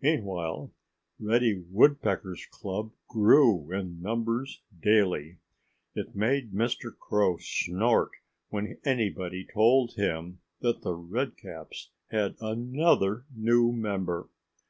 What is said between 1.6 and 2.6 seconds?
Woodpecker's